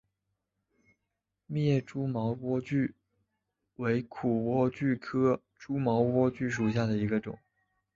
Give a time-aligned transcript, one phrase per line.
[1.45, 2.91] 密叶蛛毛苣苔
[3.75, 7.37] 为苦苣苔科蛛毛苣苔属下的一个种。